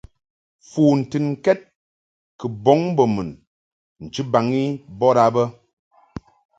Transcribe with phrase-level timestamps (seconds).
[0.69, 1.59] Fu ntɨnkɛd
[2.39, 3.29] kɨ bɔŋ mbo mun
[4.03, 4.63] nchibaŋ i
[4.99, 5.43] bɔd a bə.